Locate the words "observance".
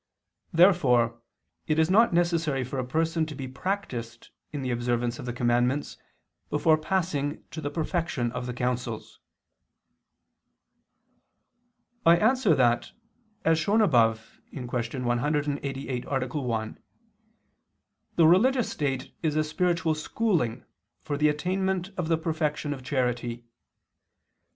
4.71-5.19